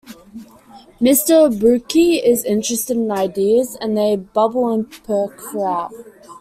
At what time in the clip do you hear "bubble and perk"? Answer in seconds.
4.15-5.39